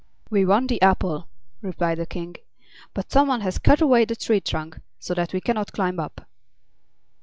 "We 0.31 0.45
want 0.45 0.69
the 0.69 0.81
apple," 0.81 1.27
replied 1.61 1.99
the 1.99 2.07
King, 2.07 2.37
"but 2.95 3.11
some 3.11 3.27
one 3.27 3.41
has 3.41 3.59
cut 3.59 3.81
away 3.81 4.03
the 4.05 4.15
tree 4.15 4.41
trunk, 4.41 4.79
so 4.97 5.13
that 5.13 5.31
we 5.31 5.39
can 5.39 5.53
not 5.53 5.73
climb 5.73 5.99
up." 5.99 6.25